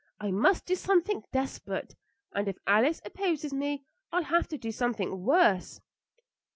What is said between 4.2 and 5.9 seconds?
have to do something worse."